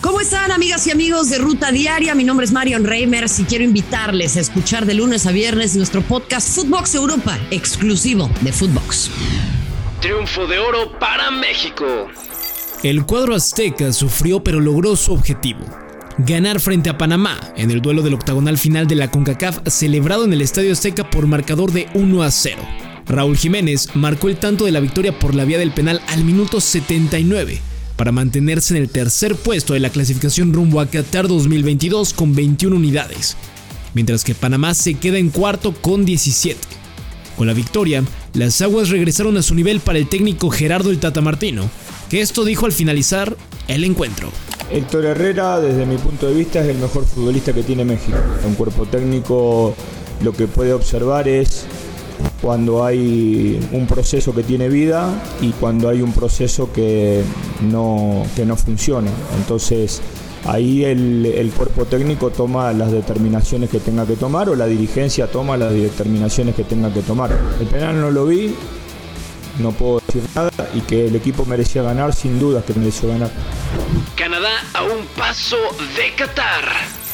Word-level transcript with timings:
¿Cómo 0.00 0.20
están 0.20 0.52
amigas 0.52 0.86
y 0.86 0.90
amigos 0.90 1.30
de 1.30 1.38
Ruta 1.38 1.72
Diaria? 1.72 2.14
Mi 2.14 2.22
nombre 2.22 2.44
es 2.44 2.52
Marion 2.52 2.84
Reimers 2.84 3.40
y 3.40 3.44
quiero 3.44 3.64
invitarles 3.64 4.36
a 4.36 4.40
escuchar 4.40 4.86
de 4.86 4.94
lunes 4.94 5.26
a 5.26 5.32
viernes 5.32 5.74
nuestro 5.74 6.02
podcast 6.02 6.54
Footbox 6.54 6.94
Europa, 6.94 7.38
exclusivo 7.50 8.30
de 8.42 8.52
Footbox. 8.52 9.10
Triunfo 10.00 10.46
de 10.46 10.58
oro 10.58 10.98
para 10.98 11.30
México. 11.30 11.84
El 12.82 13.04
cuadro 13.06 13.34
azteca 13.34 13.92
sufrió 13.92 14.44
pero 14.44 14.60
logró 14.60 14.96
su 14.96 15.12
objetivo. 15.12 15.64
Ganar 16.18 16.60
frente 16.60 16.90
a 16.90 16.98
Panamá 16.98 17.40
en 17.56 17.70
el 17.70 17.80
duelo 17.80 18.02
del 18.02 18.14
octagonal 18.14 18.58
final 18.58 18.86
de 18.86 18.96
la 18.96 19.10
CONCACAF 19.10 19.60
celebrado 19.66 20.24
en 20.24 20.32
el 20.32 20.42
Estadio 20.42 20.72
Azteca 20.72 21.10
por 21.10 21.26
marcador 21.26 21.72
de 21.72 21.88
1 21.94 22.22
a 22.22 22.30
0. 22.30 22.58
Raúl 23.06 23.36
Jiménez 23.36 23.88
marcó 23.94 24.28
el 24.28 24.36
tanto 24.36 24.66
de 24.66 24.72
la 24.72 24.80
victoria 24.80 25.18
por 25.18 25.34
la 25.34 25.44
vía 25.44 25.58
del 25.58 25.72
penal 25.72 26.00
al 26.08 26.22
minuto 26.22 26.60
79 26.60 27.75
para 27.96 28.12
mantenerse 28.12 28.76
en 28.76 28.82
el 28.82 28.88
tercer 28.88 29.34
puesto 29.34 29.74
de 29.74 29.80
la 29.80 29.90
clasificación 29.90 30.52
rumbo 30.52 30.80
a 30.80 30.86
Qatar 30.86 31.28
2022 31.28 32.12
con 32.12 32.34
21 32.34 32.76
unidades, 32.76 33.36
mientras 33.94 34.24
que 34.24 34.34
Panamá 34.34 34.74
se 34.74 34.94
queda 34.94 35.18
en 35.18 35.30
cuarto 35.30 35.72
con 35.72 36.04
17. 36.04 36.58
Con 37.36 37.46
la 37.46 37.52
victoria, 37.52 38.02
las 38.32 38.60
aguas 38.62 38.90
regresaron 38.90 39.36
a 39.36 39.42
su 39.42 39.54
nivel 39.54 39.80
para 39.80 39.98
el 39.98 40.08
técnico 40.08 40.50
Gerardo 40.50 40.90
el 40.90 40.98
Tata 40.98 41.20
Martino, 41.20 41.68
que 42.08 42.20
esto 42.20 42.44
dijo 42.44 42.66
al 42.66 42.72
finalizar 42.72 43.36
el 43.68 43.84
encuentro. 43.84 44.30
Héctor 44.70 45.04
Herrera, 45.04 45.60
desde 45.60 45.86
mi 45.86 45.96
punto 45.96 46.26
de 46.26 46.34
vista, 46.34 46.60
es 46.60 46.68
el 46.68 46.78
mejor 46.78 47.04
futbolista 47.04 47.52
que 47.52 47.62
tiene 47.62 47.84
México. 47.84 48.16
Un 48.44 48.54
cuerpo 48.54 48.86
técnico 48.86 49.74
lo 50.22 50.32
que 50.32 50.46
puede 50.46 50.72
observar 50.72 51.28
es 51.28 51.66
cuando 52.40 52.84
hay 52.84 53.60
un 53.72 53.86
proceso 53.86 54.34
que 54.34 54.42
tiene 54.42 54.68
vida 54.68 55.08
y 55.40 55.50
cuando 55.52 55.88
hay 55.88 56.02
un 56.02 56.12
proceso 56.12 56.72
que 56.72 57.22
no, 57.62 58.24
que 58.34 58.44
no 58.44 58.56
funciona. 58.56 59.10
Entonces 59.38 60.00
ahí 60.44 60.84
el, 60.84 61.26
el, 61.26 61.50
cuerpo 61.50 61.86
técnico 61.86 62.30
toma 62.30 62.72
las 62.72 62.92
determinaciones 62.92 63.68
que 63.68 63.80
tenga 63.80 64.06
que 64.06 64.16
tomar 64.16 64.48
o 64.48 64.54
la 64.54 64.66
dirigencia 64.66 65.26
toma 65.26 65.56
las 65.56 65.72
determinaciones 65.72 66.54
que 66.54 66.64
tenga 66.64 66.92
que 66.92 67.02
tomar. 67.02 67.36
El 67.60 67.66
penal 67.66 68.00
no 68.00 68.10
lo 68.10 68.26
vi, 68.26 68.54
no 69.58 69.72
puedo 69.72 70.00
decir 70.06 70.22
nada 70.34 70.50
y 70.74 70.80
que 70.80 71.06
el 71.06 71.16
equipo 71.16 71.44
merecía 71.44 71.82
ganar, 71.82 72.14
sin 72.14 72.38
duda 72.38 72.62
que 72.64 72.74
mereció 72.74 73.08
ganar. 73.08 73.30
Canadá 74.14 74.50
a 74.74 74.82
un 74.84 75.06
paso 75.16 75.58
de 75.96 76.14
Qatar. 76.14 77.05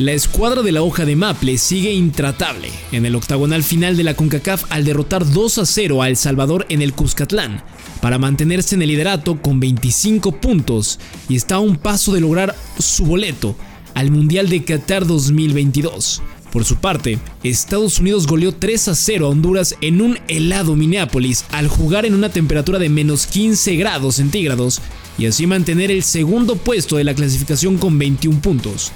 La 0.00 0.12
escuadra 0.12 0.62
de 0.62 0.72
la 0.72 0.80
hoja 0.80 1.04
de 1.04 1.14
Maple 1.14 1.58
sigue 1.58 1.92
intratable 1.92 2.70
en 2.90 3.04
el 3.04 3.14
octagonal 3.14 3.62
final 3.62 3.98
de 3.98 4.02
la 4.02 4.14
CONCACAF 4.14 4.64
al 4.70 4.86
derrotar 4.86 5.30
2 5.30 5.58
a 5.58 5.66
0 5.66 6.00
a 6.00 6.08
El 6.08 6.16
Salvador 6.16 6.64
en 6.70 6.80
el 6.80 6.94
Cuscatlán 6.94 7.62
para 8.00 8.16
mantenerse 8.16 8.76
en 8.76 8.80
el 8.80 8.88
liderato 8.88 9.42
con 9.42 9.60
25 9.60 10.40
puntos 10.40 10.98
y 11.28 11.36
está 11.36 11.56
a 11.56 11.60
un 11.60 11.76
paso 11.76 12.14
de 12.14 12.22
lograr 12.22 12.56
su 12.78 13.04
boleto 13.04 13.56
al 13.92 14.10
Mundial 14.10 14.48
de 14.48 14.64
Qatar 14.64 15.06
2022. 15.06 16.22
Por 16.50 16.64
su 16.64 16.76
parte, 16.76 17.18
Estados 17.42 17.98
Unidos 17.98 18.26
goleó 18.26 18.54
3 18.54 18.88
a 18.88 18.94
0 18.94 19.26
a 19.26 19.28
Honduras 19.28 19.74
en 19.82 20.00
un 20.00 20.18
helado 20.28 20.76
Minneapolis 20.76 21.44
al 21.50 21.68
jugar 21.68 22.06
en 22.06 22.14
una 22.14 22.30
temperatura 22.30 22.78
de 22.78 22.88
menos 22.88 23.26
15 23.26 23.76
grados 23.76 24.14
centígrados 24.14 24.80
y 25.18 25.26
así 25.26 25.46
mantener 25.46 25.90
el 25.90 26.02
segundo 26.04 26.56
puesto 26.56 26.96
de 26.96 27.04
la 27.04 27.12
clasificación 27.12 27.76
con 27.76 27.98
21 27.98 28.40
puntos. 28.40 28.92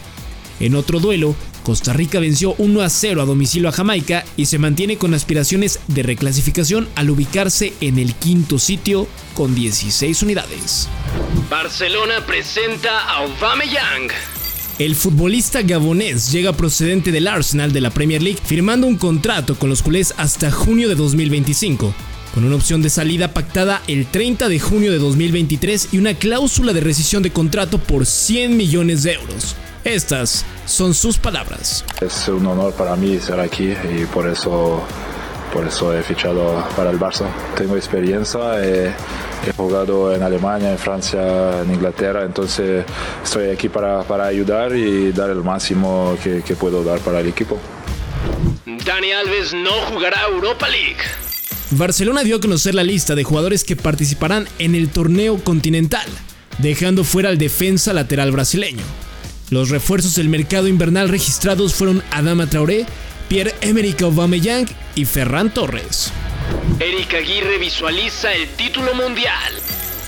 En 0.60 0.74
otro 0.74 1.00
duelo, 1.00 1.34
Costa 1.64 1.92
Rica 1.92 2.20
venció 2.20 2.54
1 2.58 2.82
a 2.82 2.90
0 2.90 3.22
a 3.22 3.24
domicilio 3.24 3.68
a 3.68 3.72
Jamaica 3.72 4.24
y 4.36 4.46
se 4.46 4.58
mantiene 4.58 4.98
con 4.98 5.14
aspiraciones 5.14 5.80
de 5.88 6.02
reclasificación 6.02 6.88
al 6.94 7.10
ubicarse 7.10 7.72
en 7.80 7.98
el 7.98 8.14
quinto 8.14 8.58
sitio 8.58 9.08
con 9.34 9.54
16 9.54 10.22
unidades. 10.22 10.88
Barcelona 11.50 12.24
presenta 12.26 13.00
a 13.00 13.18
Aubameyang. 13.18 14.10
El 14.78 14.96
futbolista 14.96 15.62
gabonés 15.62 16.32
llega 16.32 16.52
procedente 16.52 17.12
del 17.12 17.28
Arsenal 17.28 17.72
de 17.72 17.80
la 17.80 17.90
Premier 17.90 18.22
League 18.22 18.40
firmando 18.44 18.86
un 18.86 18.96
contrato 18.96 19.56
con 19.56 19.70
los 19.70 19.82
culés 19.82 20.12
hasta 20.16 20.50
junio 20.50 20.88
de 20.88 20.96
2025, 20.96 21.94
con 22.34 22.44
una 22.44 22.56
opción 22.56 22.82
de 22.82 22.90
salida 22.90 23.32
pactada 23.32 23.82
el 23.86 24.06
30 24.06 24.48
de 24.48 24.58
junio 24.58 24.90
de 24.90 24.98
2023 24.98 25.90
y 25.92 25.98
una 25.98 26.14
cláusula 26.14 26.72
de 26.72 26.80
rescisión 26.80 27.22
de 27.22 27.30
contrato 27.30 27.78
por 27.78 28.04
100 28.04 28.56
millones 28.56 29.04
de 29.04 29.12
euros. 29.12 29.54
Estas 29.84 30.46
son 30.64 30.94
sus 30.94 31.18
palabras. 31.18 31.84
Es 32.00 32.26
un 32.28 32.46
honor 32.46 32.72
para 32.72 32.96
mí 32.96 33.16
estar 33.16 33.38
aquí 33.38 33.74
y 33.94 34.06
por 34.06 34.26
eso, 34.26 34.82
por 35.52 35.66
eso 35.66 35.94
he 35.94 36.02
fichado 36.02 36.66
para 36.74 36.90
el 36.90 36.98
Barça. 36.98 37.26
Tengo 37.54 37.76
experiencia, 37.76 38.64
he, 38.64 38.86
he 38.88 39.52
jugado 39.54 40.14
en 40.14 40.22
Alemania, 40.22 40.72
en 40.72 40.78
Francia, 40.78 41.60
en 41.60 41.74
Inglaterra, 41.74 42.24
entonces 42.24 42.86
estoy 43.22 43.50
aquí 43.50 43.68
para, 43.68 44.02
para 44.04 44.24
ayudar 44.24 44.74
y 44.74 45.12
dar 45.12 45.28
el 45.28 45.44
máximo 45.44 46.16
que, 46.24 46.42
que 46.42 46.56
puedo 46.56 46.82
dar 46.82 47.00
para 47.00 47.20
el 47.20 47.26
equipo. 47.26 47.60
Dani 48.64 49.12
Alves 49.12 49.52
no 49.52 49.72
jugará 49.92 50.22
Europa 50.32 50.66
League. 50.66 50.96
Barcelona 51.72 52.22
dio 52.22 52.36
a 52.36 52.40
conocer 52.40 52.74
la 52.74 52.84
lista 52.84 53.14
de 53.14 53.24
jugadores 53.24 53.64
que 53.64 53.76
participarán 53.76 54.48
en 54.58 54.74
el 54.74 54.88
torneo 54.88 55.36
continental, 55.44 56.06
dejando 56.58 57.04
fuera 57.04 57.28
al 57.28 57.36
defensa 57.36 57.92
lateral 57.92 58.32
brasileño. 58.32 59.03
Los 59.54 59.68
refuerzos 59.68 60.16
del 60.16 60.28
mercado 60.28 60.66
invernal 60.66 61.08
registrados 61.08 61.74
fueron 61.74 62.02
Adama 62.10 62.48
Traoré, 62.48 62.86
Pierre-Emerick 63.28 64.02
Aubameyang 64.02 64.66
y 64.96 65.04
Ferran 65.04 65.54
Torres. 65.54 66.10
Eric 66.80 67.14
Aguirre 67.14 67.58
visualiza 67.58 68.32
el 68.32 68.48
título 68.56 68.96
mundial. 68.96 69.52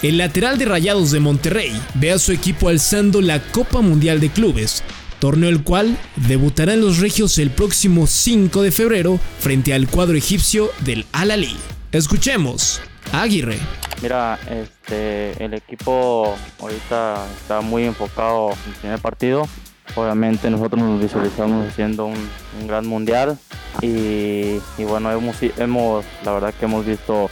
El 0.03 0.19
lateral 0.19 0.59
de 0.59 0.65
Rayados 0.65 1.13
de 1.13 1.21
Monterrey 1.21 1.81
ve 1.95 2.11
a 2.11 2.19
su 2.19 2.33
equipo 2.33 2.71
alzando 2.71 3.21
la 3.21 3.41
Copa 3.41 3.83
Mundial 3.83 4.19
de 4.19 4.31
Clubes, 4.31 4.83
torneo 5.21 5.49
el 5.49 5.63
cual 5.63 5.97
debutará 6.17 6.75
en 6.75 6.81
los 6.81 6.99
Regios 6.99 7.39
el 7.39 7.51
próximo 7.51 8.09
5 8.09 8.63
de 8.63 8.73
febrero 8.73 9.21
frente 9.39 9.73
al 9.75 9.87
cuadro 9.87 10.17
egipcio 10.17 10.73
del 10.81 11.07
Al-Ali. 11.13 11.57
Escuchemos 11.93 12.81
Aguirre. 13.13 13.61
Mira, 14.03 14.39
este, 14.51 15.43
el 15.43 15.55
equipo 15.55 16.37
ahorita 16.61 17.27
está 17.41 17.61
muy 17.61 17.85
enfocado 17.85 18.51
en 18.51 18.73
el 18.73 18.75
primer 18.81 18.99
partido. 19.01 19.49
Obviamente 19.95 20.51
nosotros 20.51 20.83
nos 20.83 21.01
visualizamos 21.01 21.69
haciendo 21.69 22.07
un, 22.07 22.29
gran 22.67 22.87
mundial 22.87 23.39
y, 23.81 24.59
bueno, 24.79 25.11
hemos, 25.11 26.05
la 26.25 26.33
verdad 26.33 26.55
que 26.59 26.65
hemos 26.65 26.85
visto, 26.85 27.31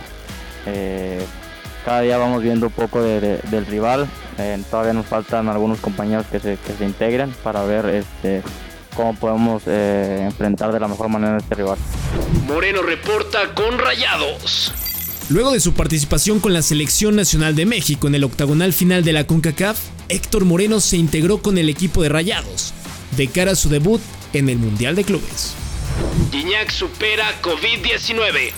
eh, 0.66 1.24
cada 1.84 2.00
día 2.00 2.16
vamos 2.16 2.42
viendo 2.42 2.66
un 2.66 2.72
poco 2.72 3.02
de, 3.02 3.20
de, 3.20 3.36
del 3.50 3.66
rival. 3.66 4.08
Eh, 4.38 4.62
todavía 4.70 4.92
nos 4.92 5.06
faltan 5.06 5.48
algunos 5.48 5.80
compañeros 5.80 6.26
que 6.26 6.40
se, 6.40 6.56
que 6.56 6.72
se 6.72 6.84
integren 6.84 7.32
para 7.42 7.64
ver 7.64 7.86
este, 7.86 8.42
cómo 8.96 9.14
podemos 9.14 9.64
eh, 9.66 10.20
enfrentar 10.22 10.72
de 10.72 10.80
la 10.80 10.88
mejor 10.88 11.08
manera 11.08 11.34
a 11.34 11.38
este 11.38 11.54
rival. 11.54 11.78
Moreno 12.46 12.82
reporta 12.82 13.54
con 13.54 13.78
Rayados. 13.78 14.83
Luego 15.30 15.52
de 15.52 15.60
su 15.60 15.72
participación 15.72 16.38
con 16.38 16.52
la 16.52 16.60
Selección 16.60 17.16
Nacional 17.16 17.56
de 17.56 17.64
México 17.64 18.06
en 18.06 18.14
el 18.14 18.24
octagonal 18.24 18.74
final 18.74 19.02
de 19.04 19.14
la 19.14 19.26
CONCACAF, 19.26 19.78
Héctor 20.10 20.44
Moreno 20.44 20.80
se 20.80 20.98
integró 20.98 21.40
con 21.40 21.56
el 21.56 21.70
equipo 21.70 22.02
de 22.02 22.10
Rayados, 22.10 22.74
de 23.16 23.28
cara 23.28 23.52
a 23.52 23.56
su 23.56 23.70
debut 23.70 24.02
en 24.34 24.50
el 24.50 24.58
Mundial 24.58 24.94
de 24.96 25.04
Clubes. 25.04 25.54
Gignac 26.30 26.70
supera 26.70 27.24
COVID-19. 27.40 28.52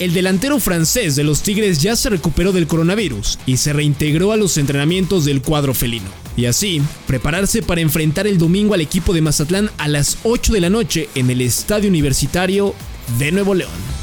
El 0.00 0.12
delantero 0.12 0.58
francés 0.58 1.14
de 1.14 1.22
los 1.22 1.42
Tigres 1.42 1.80
ya 1.80 1.94
se 1.94 2.10
recuperó 2.10 2.50
del 2.52 2.66
coronavirus 2.66 3.38
y 3.46 3.58
se 3.58 3.72
reintegró 3.72 4.32
a 4.32 4.36
los 4.36 4.56
entrenamientos 4.56 5.24
del 5.26 5.42
cuadro 5.42 5.74
felino. 5.74 6.08
Y 6.36 6.46
así, 6.46 6.82
prepararse 7.06 7.62
para 7.62 7.82
enfrentar 7.82 8.26
el 8.26 8.38
domingo 8.38 8.74
al 8.74 8.80
equipo 8.80 9.12
de 9.12 9.20
Mazatlán 9.20 9.70
a 9.78 9.86
las 9.86 10.18
8 10.24 10.54
de 10.54 10.60
la 10.60 10.70
noche 10.70 11.08
en 11.14 11.30
el 11.30 11.40
Estadio 11.40 11.88
Universitario 11.88 12.74
de 13.18 13.30
Nuevo 13.30 13.54
León. 13.54 13.99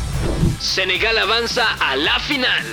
Senegal 0.59 1.18
avanza 1.19 1.63
a 1.79 1.95
la 1.95 2.19
final. 2.19 2.66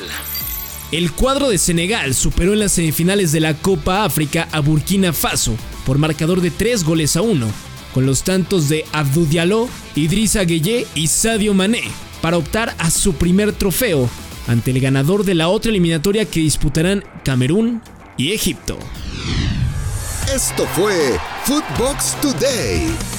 El 0.90 1.12
cuadro 1.12 1.50
de 1.50 1.58
Senegal 1.58 2.14
superó 2.14 2.54
en 2.54 2.60
las 2.60 2.72
semifinales 2.72 3.30
de 3.32 3.40
la 3.40 3.54
Copa 3.54 4.04
África 4.04 4.48
a 4.52 4.60
Burkina 4.60 5.12
Faso 5.12 5.56
por 5.84 5.98
marcador 5.98 6.40
de 6.40 6.50
3 6.50 6.84
goles 6.84 7.16
a 7.16 7.22
1, 7.22 7.46
con 7.92 8.06
los 8.06 8.22
tantos 8.22 8.68
de 8.68 8.84
Abdou 8.92 9.26
Diallo, 9.26 9.68
Idrissa 9.96 10.44
Gueye 10.44 10.86
y 10.94 11.08
Sadio 11.08 11.52
Mané, 11.52 11.82
para 12.22 12.38
optar 12.38 12.74
a 12.78 12.90
su 12.90 13.14
primer 13.14 13.52
trofeo 13.52 14.08
ante 14.46 14.70
el 14.70 14.80
ganador 14.80 15.24
de 15.24 15.34
la 15.34 15.48
otra 15.48 15.70
eliminatoria 15.70 16.24
que 16.24 16.40
disputarán 16.40 17.04
Camerún 17.24 17.82
y 18.16 18.32
Egipto. 18.32 18.78
Esto 20.34 20.66
fue 20.74 21.18
Footbox 21.44 22.16
Today. 22.20 23.13